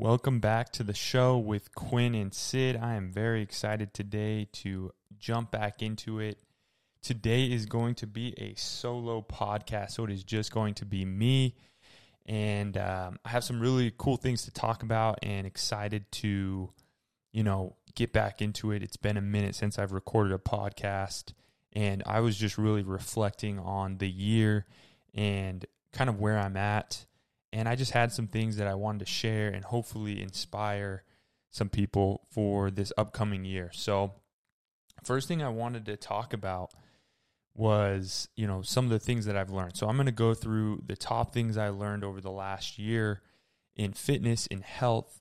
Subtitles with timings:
[0.00, 2.74] Welcome back to the show with Quinn and Sid.
[2.74, 6.38] I am very excited today to jump back into it.
[7.02, 11.04] Today is going to be a solo podcast, so it is just going to be
[11.04, 11.54] me.
[12.24, 16.70] And um, I have some really cool things to talk about and excited to,
[17.32, 18.82] you know, get back into it.
[18.82, 21.34] It's been a minute since I've recorded a podcast,
[21.74, 24.64] and I was just really reflecting on the year
[25.12, 27.04] and kind of where I'm at
[27.52, 31.02] and I just had some things that I wanted to share and hopefully inspire
[31.50, 33.70] some people for this upcoming year.
[33.72, 34.12] So,
[35.02, 36.70] first thing I wanted to talk about
[37.54, 39.76] was, you know, some of the things that I've learned.
[39.76, 43.22] So, I'm going to go through the top things I learned over the last year
[43.74, 45.20] in fitness, in health,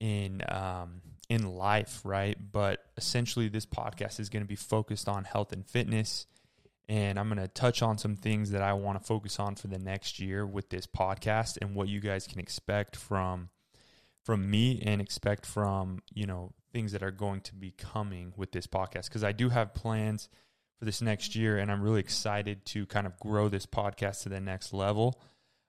[0.00, 2.36] in um, in life, right?
[2.52, 6.26] But essentially, this podcast is going to be focused on health and fitness
[6.90, 9.68] and I'm going to touch on some things that I want to focus on for
[9.68, 13.48] the next year with this podcast and what you guys can expect from
[14.24, 18.50] from me and expect from, you know, things that are going to be coming with
[18.50, 20.28] this podcast because I do have plans
[20.80, 24.28] for this next year and I'm really excited to kind of grow this podcast to
[24.28, 25.20] the next level.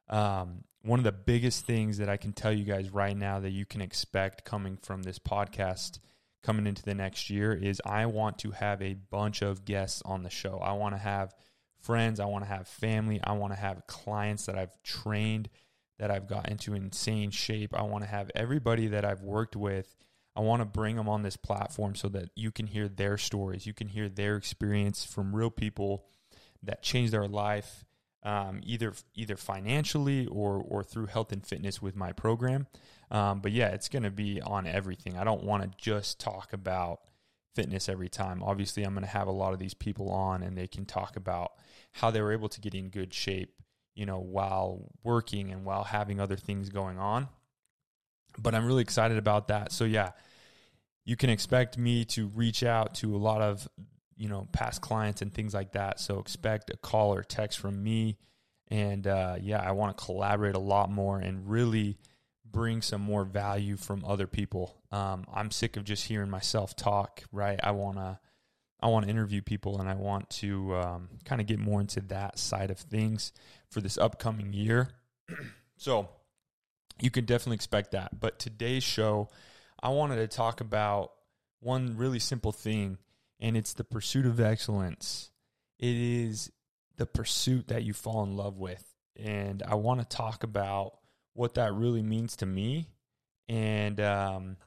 [0.09, 3.51] Um, one of the biggest things that I can tell you guys right now that
[3.51, 5.99] you can expect coming from this podcast
[6.43, 10.23] coming into the next year is I want to have a bunch of guests on
[10.23, 10.59] the show.
[10.63, 11.33] I want to have
[11.79, 15.49] friends, I want to have family, I want to have clients that I've trained
[15.99, 17.75] that I've got into insane shape.
[17.75, 19.95] I want to have everybody that I've worked with.
[20.35, 23.65] I want to bring them on this platform so that you can hear their stories,
[23.65, 26.05] you can hear their experience from real people
[26.63, 27.85] that changed their life
[28.23, 32.67] um, either either financially or or through health and fitness with my program.
[33.11, 35.17] Um, but yeah, it's going to be on everything.
[35.17, 37.01] I don't want to just talk about
[37.55, 38.41] fitness every time.
[38.41, 41.17] Obviously, I'm going to have a lot of these people on, and they can talk
[41.17, 41.51] about
[41.91, 43.53] how they were able to get in good shape,
[43.95, 47.27] you know, while working and while having other things going on.
[48.39, 49.73] But I'm really excited about that.
[49.73, 50.11] So yeah,
[51.03, 53.67] you can expect me to reach out to a lot of
[54.15, 55.99] you know past clients and things like that.
[55.99, 58.17] So expect a call or text from me,
[58.69, 61.97] and uh, yeah, I want to collaborate a lot more and really
[62.51, 64.75] bring some more value from other people.
[64.91, 67.23] Um, I'm sick of just hearing myself talk.
[67.31, 68.19] Right, I want to.
[68.83, 72.01] I want to interview people and I want to um, kind of get more into
[72.07, 73.31] that side of things
[73.69, 74.89] for this upcoming year.
[75.77, 76.09] so
[76.99, 78.19] you can definitely expect that.
[78.19, 79.29] But today's show,
[79.83, 81.11] I wanted to talk about
[81.59, 82.97] one really simple thing
[83.39, 85.29] and it's the pursuit of excellence.
[85.77, 86.51] It is
[86.97, 88.83] the pursuit that you fall in love with.
[89.15, 90.93] And I want to talk about
[91.33, 92.87] what that really means to me
[93.47, 94.57] and, um,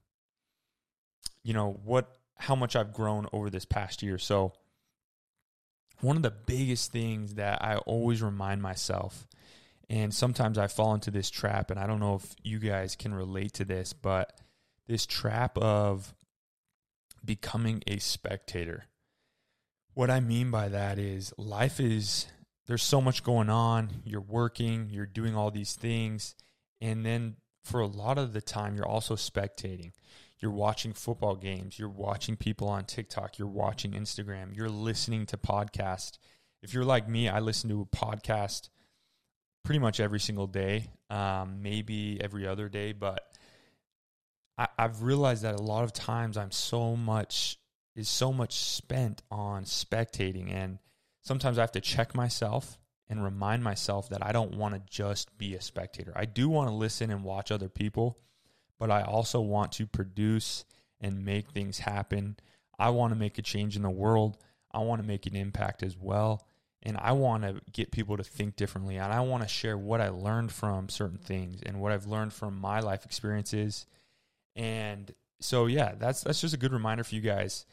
[1.42, 4.18] you know, what, how much I've grown over this past year.
[4.18, 4.52] So,
[6.00, 9.26] one of the biggest things that I always remind myself,
[9.88, 13.14] and sometimes I fall into this trap, and I don't know if you guys can
[13.14, 14.38] relate to this, but
[14.86, 16.14] this trap of
[17.24, 18.84] becoming a spectator.
[19.94, 22.26] What I mean by that is life is
[22.66, 23.90] there's so much going on.
[24.04, 26.34] You're working, you're doing all these things,
[26.84, 29.92] and then for a lot of the time you're also spectating.
[30.38, 35.38] You're watching football games, you're watching people on TikTok, you're watching Instagram, you're listening to
[35.38, 36.18] podcasts.
[36.62, 38.68] If you're like me, I listen to a podcast
[39.64, 43.22] pretty much every single day, um, maybe every other day, but
[44.58, 47.58] I, I've realized that a lot of times I'm so much
[47.96, 50.78] is so much spent on spectating and
[51.22, 52.76] sometimes I have to check myself
[53.08, 56.12] and remind myself that I don't want to just be a spectator.
[56.16, 58.18] I do want to listen and watch other people,
[58.78, 60.64] but I also want to produce
[61.00, 62.36] and make things happen.
[62.78, 64.38] I want to make a change in the world.
[64.72, 66.46] I want to make an impact as well.
[66.82, 68.96] And I want to get people to think differently.
[68.96, 72.32] And I want to share what I learned from certain things and what I've learned
[72.32, 73.86] from my life experiences
[74.56, 77.66] and so yeah, that's that's just a good reminder for you guys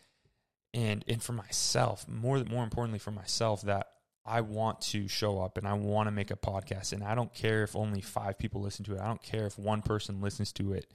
[0.73, 3.90] and and for myself, more more importantly for myself that
[4.25, 7.33] I want to show up and I want to make a podcast and I don't
[7.33, 9.01] care if only 5 people listen to it.
[9.01, 10.91] I don't care if one person listens to it.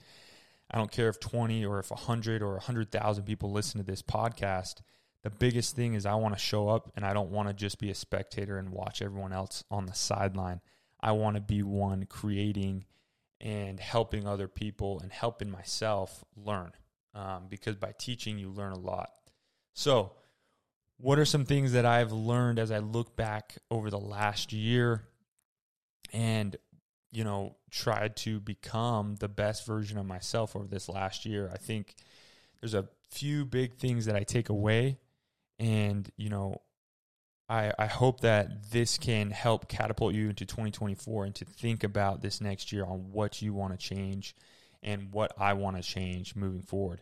[0.71, 4.81] I don't care if 20 or if 100 or 100,000 people listen to this podcast.
[5.23, 7.79] The biggest thing is I want to show up and I don't want to just
[7.79, 10.61] be a spectator and watch everyone else on the sideline.
[11.01, 12.85] I want to be one creating
[13.39, 16.71] and helping other people and helping myself learn
[17.13, 19.09] um, because by teaching you learn a lot
[19.73, 20.13] so
[20.97, 25.03] what are some things that i've learned as i look back over the last year
[26.13, 26.55] and
[27.11, 31.57] you know tried to become the best version of myself over this last year i
[31.57, 31.95] think
[32.59, 34.97] there's a few big things that i take away
[35.59, 36.61] and you know
[37.49, 42.21] I, I hope that this can help catapult you into 2024 and to think about
[42.21, 44.35] this next year on what you want to change
[44.83, 47.01] and what I want to change moving forward.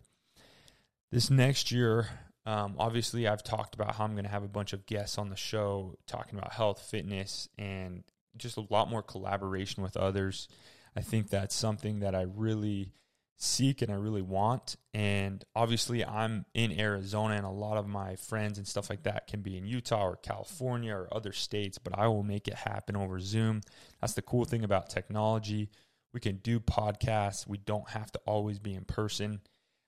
[1.11, 2.09] This next year,
[2.45, 5.29] um, obviously, I've talked about how I'm going to have a bunch of guests on
[5.29, 8.03] the show talking about health, fitness, and
[8.37, 10.47] just a lot more collaboration with others.
[10.95, 12.93] I think that's something that I really
[13.37, 14.75] seek and I really want.
[14.93, 19.27] And obviously, I'm in Arizona, and a lot of my friends and stuff like that
[19.27, 22.95] can be in Utah or California or other states, but I will make it happen
[22.95, 23.61] over Zoom.
[24.01, 25.69] That's the cool thing about technology.
[26.13, 29.41] We can do podcasts, we don't have to always be in person.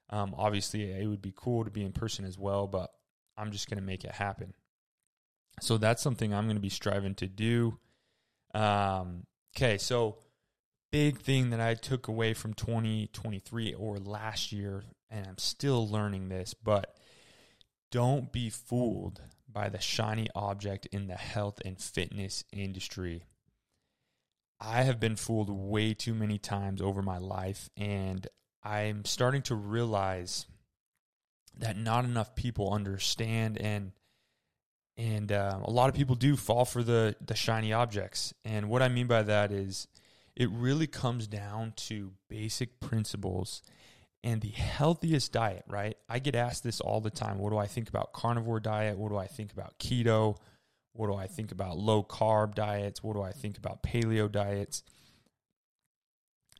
[0.10, 2.92] Um, obviously, it would be cool to be in person as well, but
[3.38, 4.54] I'm just going to make it happen.
[5.60, 7.78] So that's something I'm going to be striving to do.
[8.54, 9.26] Um,
[9.56, 10.18] okay, so
[10.92, 16.30] big thing that I took away from 2023 or last year, and I'm still learning
[16.30, 16.96] this, but
[17.92, 19.22] don't be fooled
[19.52, 23.24] by the shiny object in the health and fitness industry.
[24.60, 28.28] I have been fooled way too many times over my life, and
[28.68, 30.46] I'm starting to realize
[31.58, 33.94] that not enough people understand and
[34.98, 38.34] and uh, a lot of people do fall for the the shiny objects.
[38.44, 39.88] And what I mean by that is
[40.36, 43.62] it really comes down to basic principles
[44.24, 45.96] and the healthiest diet, right?
[46.10, 47.38] I get asked this all the time.
[47.38, 48.98] What do I think about carnivore diet?
[48.98, 50.38] What do I think about keto?
[50.94, 53.02] What do I think about low carb diets?
[53.02, 54.84] What do I think about paleo diets?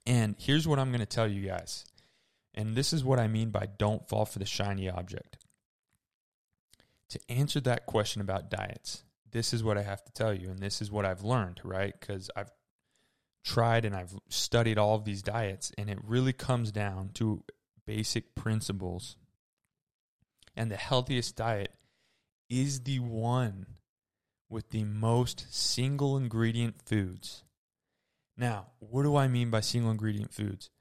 [0.06, 1.84] And here's what I'm going to tell you guys.
[2.58, 5.38] And this is what I mean by don't fall for the shiny object.
[7.10, 10.50] To answer that question about diets, this is what I have to tell you.
[10.50, 11.94] And this is what I've learned, right?
[11.98, 12.50] Because I've
[13.46, 17.44] tried and I've studied all of these diets, and it really comes down to
[17.86, 19.18] basic principles.
[20.56, 21.76] And the healthiest diet
[22.50, 23.68] is the one
[24.50, 27.44] with the most single ingredient foods.
[28.36, 30.72] Now, what do I mean by single ingredient foods?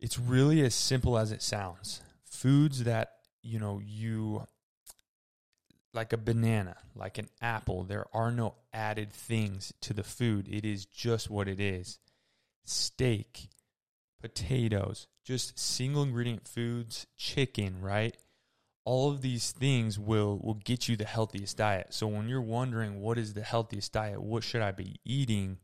[0.00, 2.00] It's really as simple as it sounds.
[2.24, 4.46] Foods that, you know, you
[5.92, 10.48] like a banana, like an apple, there are no added things to the food.
[10.48, 11.98] It is just what it is.
[12.64, 13.48] Steak,
[14.20, 18.16] potatoes, just single ingredient foods, chicken, right?
[18.84, 21.88] All of these things will will get you the healthiest diet.
[21.90, 25.58] So when you're wondering what is the healthiest diet, what should I be eating?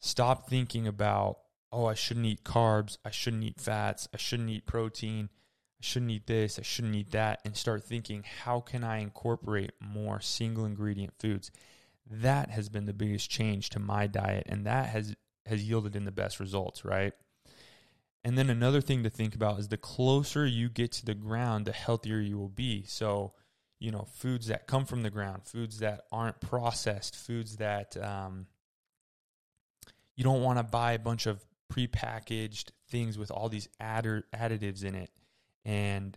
[0.00, 1.39] Stop thinking about,
[1.72, 5.30] oh, I shouldn't eat carbs, I shouldn't eat fats, I shouldn't eat protein
[5.80, 9.70] I shouldn't eat this, I shouldn't eat that, and start thinking, how can I incorporate
[9.80, 11.50] more single ingredient foods?
[12.06, 16.04] That has been the biggest change to my diet, and that has has yielded in
[16.04, 17.14] the best results, right?
[18.22, 21.64] And then another thing to think about is the closer you get to the ground,
[21.64, 22.84] the healthier you will be.
[22.86, 23.32] So,
[23.78, 28.46] you know, foods that come from the ground, foods that aren't processed, foods that um,
[30.14, 34.84] you don't want to buy a bunch of prepackaged things with all these adder, additives
[34.84, 35.10] in it
[35.64, 36.16] and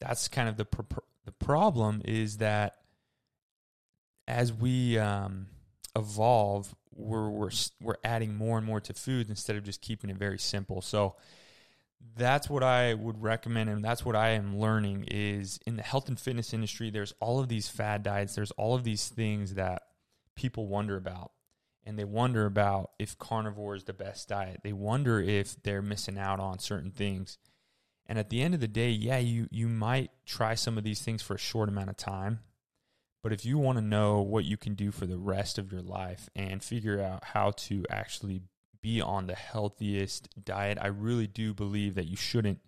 [0.00, 2.76] that's kind of the pr- the problem is that
[4.26, 5.46] as we um,
[5.96, 7.50] evolve, we're we're
[7.80, 10.80] we're adding more and more to foods instead of just keeping it very simple.
[10.80, 11.16] So
[12.16, 16.08] that's what I would recommend, and that's what I am learning is in the health
[16.08, 16.90] and fitness industry.
[16.90, 18.34] There's all of these fad diets.
[18.34, 19.82] There's all of these things that
[20.34, 21.32] people wonder about,
[21.84, 24.60] and they wonder about if carnivore is the best diet.
[24.62, 27.38] They wonder if they're missing out on certain things.
[28.06, 31.00] And at the end of the day, yeah, you you might try some of these
[31.00, 32.40] things for a short amount of time,
[33.22, 35.82] but if you want to know what you can do for the rest of your
[35.82, 38.42] life and figure out how to actually
[38.82, 42.60] be on the healthiest diet, I really do believe that you shouldn't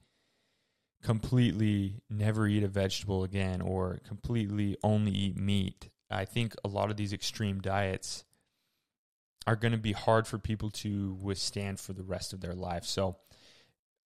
[1.02, 5.88] completely never eat a vegetable again or completely only eat meat.
[6.10, 8.24] I think a lot of these extreme diets
[9.46, 12.84] are going to be hard for people to withstand for the rest of their life.
[12.84, 13.16] So,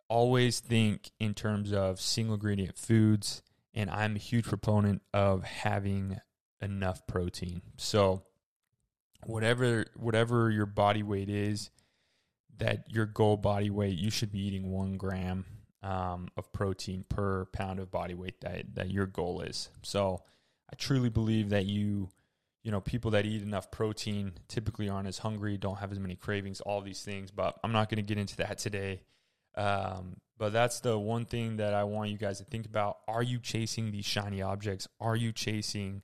[0.09, 3.43] always think in terms of single ingredient foods,
[3.75, 6.19] and I'm a huge proponent of having
[6.61, 7.63] enough protein.
[7.77, 8.23] So
[9.25, 11.71] whatever whatever your body weight is,
[12.59, 15.45] that your goal body weight, you should be eating one gram
[15.83, 19.69] um, of protein per pound of body weight that that your goal is.
[19.83, 20.23] So
[20.73, 22.09] I truly believe that you
[22.67, 26.17] you know people that eat enough protein typically aren't as hungry, don't have as many
[26.17, 27.31] cravings, all these things.
[27.31, 29.03] But I'm not going to get into that today.
[29.55, 32.99] Um, but that's the one thing that I want you guys to think about.
[33.07, 34.89] Are you chasing these shiny objects?
[35.01, 36.03] Are you chasing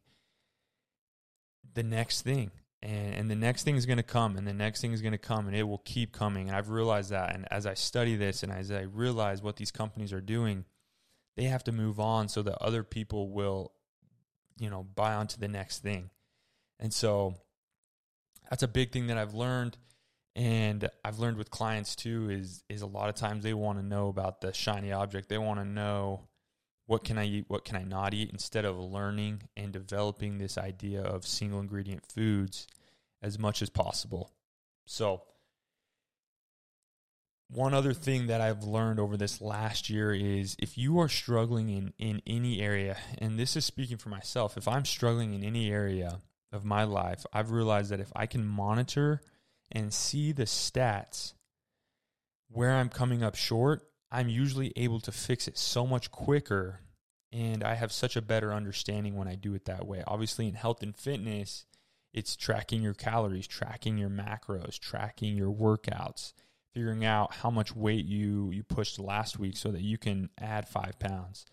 [1.75, 2.53] the next thing?
[2.81, 5.13] And, and the next thing is going to come, and the next thing is going
[5.13, 6.47] to come, and it will keep coming.
[6.47, 7.35] And I've realized that.
[7.35, 10.65] And as I study this and as I realize what these companies are doing,
[11.37, 13.73] they have to move on so that other people will,
[14.61, 16.11] you know, buy onto the next thing.
[16.83, 17.37] And so
[18.51, 19.79] that's a big thing that I've learned
[20.35, 23.85] And I've learned with clients too is is a lot of times they want to
[23.85, 25.29] know about the shiny object.
[25.29, 26.29] They want to know
[26.87, 30.59] what can I eat, what can I not eat, instead of learning and developing this
[30.59, 32.67] idea of single ingredient foods
[33.23, 34.33] as much as possible.
[34.87, 35.23] So,
[37.49, 41.69] one other thing that I've learned over this last year is if you are struggling
[41.69, 45.71] in, in any area, and this is speaking for myself, if I'm struggling in any
[45.71, 46.21] area
[46.53, 49.21] of my life, I've realized that if I can monitor
[49.71, 51.33] and see the stats
[52.49, 56.81] where I'm coming up short, I'm usually able to fix it so much quicker.
[57.33, 60.05] And I have such a better understanding when I do it that way.
[60.07, 61.65] Obviously, in health and fitness,
[62.13, 66.35] it's tracking your calories, tracking your macros, tracking your workouts
[66.73, 70.69] figuring out how much weight you you pushed last week so that you can add
[70.69, 71.45] five pounds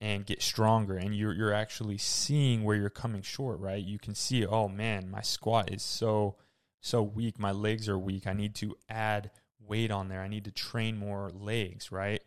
[0.00, 3.84] and get stronger and you're you're actually seeing where you're coming short right?
[3.84, 6.36] You can see oh man my squat is so
[6.80, 7.38] so weak.
[7.38, 8.26] My legs are weak.
[8.26, 9.30] I need to add
[9.60, 10.22] weight on there.
[10.22, 12.22] I need to train more legs right?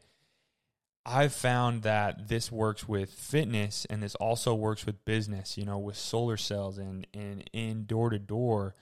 [1.05, 5.79] I've found that this works with fitness and this also works with business you know
[5.79, 8.75] with solar cells and and in door to door.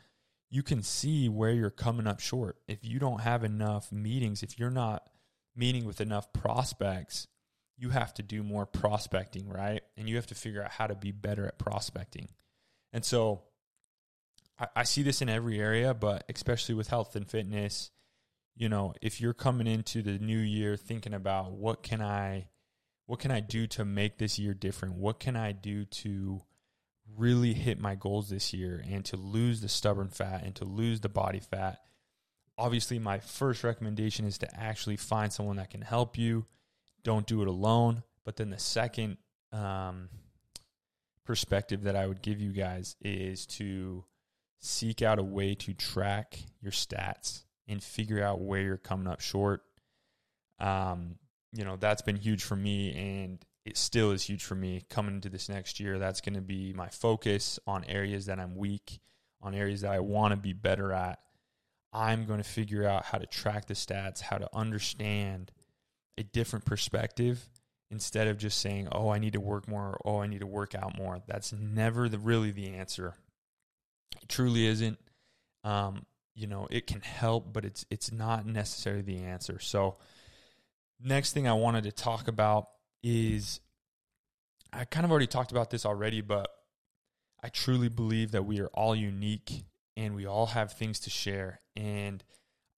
[0.49, 2.57] You can see where you're coming up short.
[2.67, 5.07] If you don't have enough meetings, if you're not
[5.55, 7.27] meeting with enough prospects,
[7.81, 9.81] you have to do more prospecting, right?
[9.97, 12.27] And you have to figure out how to be better at prospecting.
[12.93, 13.41] And so
[14.59, 17.89] I, I see this in every area, but especially with health and fitness,
[18.55, 22.49] you know, if you're coming into the new year thinking about what can I
[23.07, 24.95] what can I do to make this year different?
[24.95, 26.41] What can I do to
[27.17, 31.01] really hit my goals this year and to lose the stubborn fat and to lose
[31.01, 31.79] the body fat,
[32.59, 36.45] obviously my first recommendation is to actually find someone that can help you.
[37.03, 38.03] Don't do it alone.
[38.23, 39.17] But then the second
[39.51, 40.09] um,
[41.25, 44.05] perspective that I would give you guys is to
[44.59, 49.21] seek out a way to track your stats and figure out where you're coming up
[49.21, 49.63] short.
[50.59, 51.15] Um,
[51.51, 52.93] you know, that's been huge for me.
[52.93, 55.99] And it still is huge for me coming into this next year.
[55.99, 58.99] That's going to be my focus on areas that I'm weak,
[59.41, 61.19] on areas that I want to be better at.
[61.93, 65.51] I'm going to figure out how to track the stats, how to understand
[66.17, 67.47] a different perspective
[67.89, 70.47] instead of just saying, "Oh, I need to work more," or, "Oh, I need to
[70.47, 73.15] work out more." That's never the really the answer.
[74.21, 74.99] It truly isn't.
[75.63, 79.59] Um, you know, it can help, but it's it's not necessarily the answer.
[79.59, 79.97] So,
[80.99, 82.69] next thing I wanted to talk about
[83.03, 83.59] is
[84.73, 86.49] I kind of already talked about this already, but
[87.43, 89.65] I truly believe that we are all unique
[89.97, 91.61] and we all have things to share.
[91.75, 92.23] And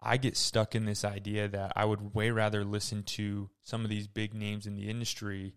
[0.03, 3.89] I get stuck in this idea that I would way rather listen to some of
[3.89, 5.55] these big names in the industry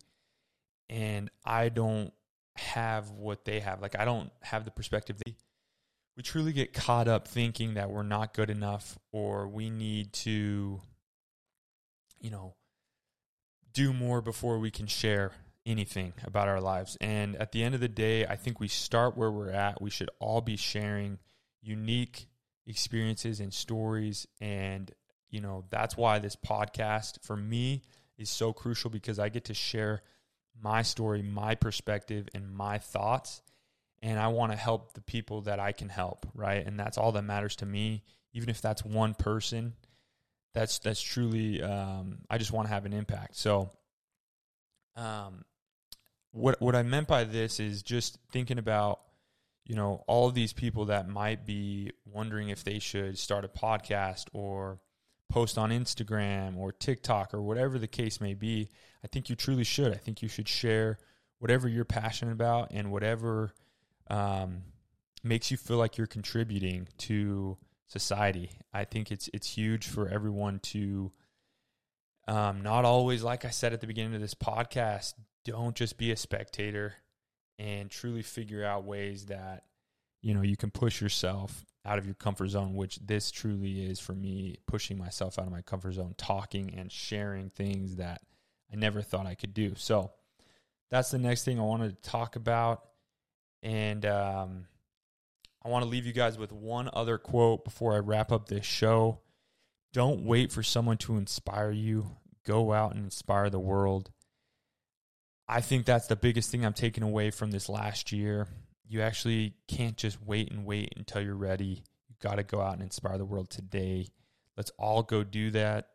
[0.88, 2.12] and I don't
[2.54, 3.82] have what they have.
[3.82, 5.16] Like, I don't have the perspective.
[5.26, 5.34] They,
[6.16, 10.80] we truly get caught up thinking that we're not good enough or we need to,
[12.20, 12.54] you know,
[13.72, 15.32] do more before we can share
[15.66, 16.96] anything about our lives.
[17.00, 19.82] And at the end of the day, I think we start where we're at.
[19.82, 21.18] We should all be sharing
[21.60, 22.28] unique
[22.66, 24.26] experiences and stories.
[24.40, 24.90] And,
[25.30, 27.82] you know, that's why this podcast for me
[28.18, 30.02] is so crucial because I get to share
[30.60, 33.42] my story, my perspective, and my thoughts.
[34.02, 36.64] And I want to help the people that I can help, right?
[36.64, 38.04] And that's all that matters to me.
[38.32, 39.74] Even if that's one person,
[40.54, 43.36] that's that's truly um, I just want to have an impact.
[43.36, 43.70] So,
[44.96, 45.44] um,
[46.32, 49.00] what what I meant by this is just thinking about
[49.66, 53.48] you know all of these people that might be wondering if they should start a
[53.48, 54.78] podcast or
[55.28, 58.70] post on Instagram or TikTok or whatever the case may be.
[59.04, 59.92] I think you truly should.
[59.92, 60.98] I think you should share
[61.38, 63.52] whatever you're passionate about and whatever
[64.08, 64.62] um,
[65.24, 67.58] makes you feel like you're contributing to
[67.88, 68.50] society.
[68.72, 71.12] I think it's it's huge for everyone to
[72.28, 76.10] um, not always, like I said at the beginning of this podcast, don't just be
[76.10, 76.94] a spectator
[77.58, 79.64] and truly figure out ways that
[80.22, 84.00] you know you can push yourself out of your comfort zone which this truly is
[84.00, 88.20] for me pushing myself out of my comfort zone talking and sharing things that
[88.72, 90.10] i never thought i could do so
[90.90, 92.82] that's the next thing i wanted to talk about
[93.62, 94.66] and um,
[95.66, 98.64] I want to leave you guys with one other quote before I wrap up this
[98.64, 99.18] show.
[99.92, 102.18] Don't wait for someone to inspire you.
[102.44, 104.12] Go out and inspire the world.
[105.48, 108.48] I think that's the biggest thing I'm taking away from this last year.
[108.88, 111.82] You actually can't just wait and wait until you're ready.
[112.08, 114.08] You got to go out and inspire the world today.
[114.56, 115.88] Let's all go do that.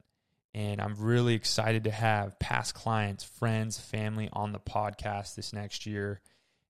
[0.53, 5.85] And I'm really excited to have past clients, friends, family on the podcast this next
[5.85, 6.21] year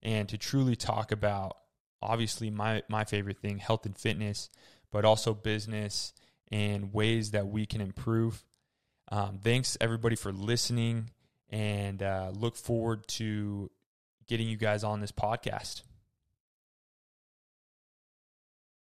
[0.03, 1.57] and to truly talk about
[2.01, 4.49] obviously my my favorite thing, health and fitness,
[4.91, 6.13] but also business
[6.51, 8.43] and ways that we can improve.
[9.11, 11.09] Um, thanks everybody for listening,
[11.51, 13.69] and uh, look forward to
[14.27, 15.81] getting you guys on this podcast.